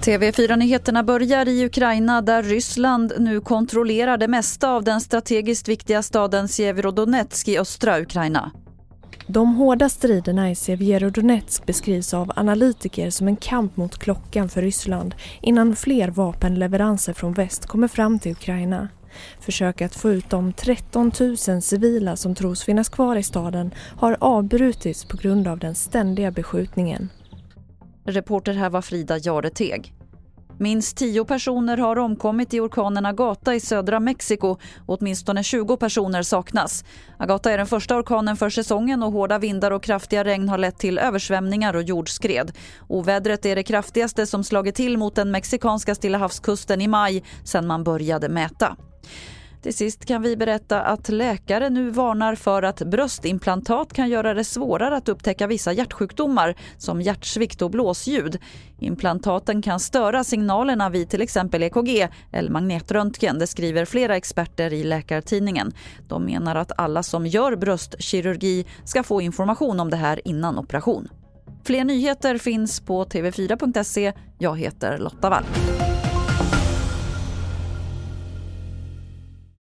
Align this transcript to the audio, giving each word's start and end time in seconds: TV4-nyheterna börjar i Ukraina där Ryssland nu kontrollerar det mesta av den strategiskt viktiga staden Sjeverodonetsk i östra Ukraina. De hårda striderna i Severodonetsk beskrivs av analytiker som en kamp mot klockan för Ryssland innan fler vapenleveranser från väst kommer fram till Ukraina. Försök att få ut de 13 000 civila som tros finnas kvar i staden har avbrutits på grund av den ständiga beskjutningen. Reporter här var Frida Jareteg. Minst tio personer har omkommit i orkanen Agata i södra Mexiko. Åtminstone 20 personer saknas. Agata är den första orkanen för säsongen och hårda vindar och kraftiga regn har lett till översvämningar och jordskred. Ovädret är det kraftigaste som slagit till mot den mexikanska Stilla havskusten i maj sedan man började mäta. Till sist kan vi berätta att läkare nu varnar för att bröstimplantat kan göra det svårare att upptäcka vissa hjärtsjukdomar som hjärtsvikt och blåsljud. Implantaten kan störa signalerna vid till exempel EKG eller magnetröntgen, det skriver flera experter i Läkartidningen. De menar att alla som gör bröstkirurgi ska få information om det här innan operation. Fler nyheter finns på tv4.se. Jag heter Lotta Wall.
TV4-nyheterna 0.00 1.02
börjar 1.02 1.48
i 1.48 1.64
Ukraina 1.64 2.22
där 2.22 2.42
Ryssland 2.42 3.12
nu 3.18 3.40
kontrollerar 3.40 4.18
det 4.18 4.28
mesta 4.28 4.70
av 4.70 4.84
den 4.84 5.00
strategiskt 5.00 5.68
viktiga 5.68 6.02
staden 6.02 6.48
Sjeverodonetsk 6.48 7.48
i 7.48 7.58
östra 7.58 8.00
Ukraina. 8.00 8.50
De 9.26 9.54
hårda 9.54 9.88
striderna 9.88 10.50
i 10.50 10.54
Severodonetsk 10.54 11.66
beskrivs 11.66 12.14
av 12.14 12.32
analytiker 12.36 13.10
som 13.10 13.28
en 13.28 13.36
kamp 13.36 13.76
mot 13.76 13.98
klockan 13.98 14.48
för 14.48 14.62
Ryssland 14.62 15.14
innan 15.42 15.76
fler 15.76 16.08
vapenleveranser 16.08 17.12
från 17.12 17.32
väst 17.32 17.66
kommer 17.66 17.88
fram 17.88 18.18
till 18.18 18.32
Ukraina. 18.32 18.88
Försök 19.40 19.82
att 19.82 19.94
få 19.94 20.10
ut 20.10 20.30
de 20.30 20.52
13 20.52 21.12
000 21.48 21.62
civila 21.62 22.16
som 22.16 22.34
tros 22.34 22.64
finnas 22.64 22.88
kvar 22.88 23.16
i 23.16 23.22
staden 23.22 23.74
har 23.96 24.16
avbrutits 24.20 25.04
på 25.04 25.16
grund 25.16 25.48
av 25.48 25.58
den 25.58 25.74
ständiga 25.74 26.30
beskjutningen. 26.30 27.08
Reporter 28.04 28.52
här 28.52 28.70
var 28.70 28.82
Frida 28.82 29.18
Jareteg. 29.18 29.94
Minst 30.62 30.96
tio 30.96 31.24
personer 31.24 31.76
har 31.76 31.98
omkommit 31.98 32.54
i 32.54 32.60
orkanen 32.60 33.06
Agata 33.06 33.54
i 33.54 33.60
södra 33.60 34.00
Mexiko. 34.00 34.56
Åtminstone 34.86 35.42
20 35.42 35.76
personer 35.76 36.22
saknas. 36.22 36.84
Agata 37.16 37.52
är 37.52 37.58
den 37.58 37.66
första 37.66 37.96
orkanen 37.96 38.36
för 38.36 38.50
säsongen 38.50 39.02
och 39.02 39.12
hårda 39.12 39.38
vindar 39.38 39.70
och 39.70 39.82
kraftiga 39.82 40.24
regn 40.24 40.48
har 40.48 40.58
lett 40.58 40.78
till 40.78 40.98
översvämningar 40.98 41.76
och 41.76 41.82
jordskred. 41.82 42.52
Ovädret 42.88 43.46
är 43.46 43.56
det 43.56 43.62
kraftigaste 43.62 44.26
som 44.26 44.44
slagit 44.44 44.74
till 44.74 44.98
mot 44.98 45.14
den 45.14 45.30
mexikanska 45.30 45.94
Stilla 45.94 46.18
havskusten 46.18 46.80
i 46.80 46.88
maj 46.88 47.24
sedan 47.44 47.66
man 47.66 47.84
började 47.84 48.28
mäta. 48.28 48.76
Till 49.62 49.74
sist 49.74 50.04
kan 50.04 50.22
vi 50.22 50.36
berätta 50.36 50.82
att 50.82 51.08
läkare 51.08 51.70
nu 51.70 51.90
varnar 51.90 52.34
för 52.34 52.62
att 52.62 52.82
bröstimplantat 52.82 53.92
kan 53.92 54.08
göra 54.08 54.34
det 54.34 54.44
svårare 54.44 54.96
att 54.96 55.08
upptäcka 55.08 55.46
vissa 55.46 55.72
hjärtsjukdomar 55.72 56.54
som 56.78 57.02
hjärtsvikt 57.02 57.62
och 57.62 57.70
blåsljud. 57.70 58.38
Implantaten 58.78 59.62
kan 59.62 59.80
störa 59.80 60.24
signalerna 60.24 60.90
vid 60.90 61.10
till 61.10 61.22
exempel 61.22 61.62
EKG 61.62 62.08
eller 62.32 62.50
magnetröntgen, 62.50 63.38
det 63.38 63.46
skriver 63.46 63.84
flera 63.84 64.16
experter 64.16 64.72
i 64.72 64.84
Läkartidningen. 64.84 65.72
De 66.08 66.24
menar 66.24 66.56
att 66.56 66.72
alla 66.76 67.02
som 67.02 67.26
gör 67.26 67.56
bröstkirurgi 67.56 68.66
ska 68.84 69.02
få 69.02 69.20
information 69.20 69.80
om 69.80 69.90
det 69.90 69.96
här 69.96 70.28
innan 70.28 70.58
operation. 70.58 71.08
Fler 71.64 71.84
nyheter 71.84 72.38
finns 72.38 72.80
på 72.80 73.04
tv4.se. 73.04 74.12
Jag 74.38 74.58
heter 74.58 74.98
Lotta 74.98 75.30
Wall. 75.30 75.44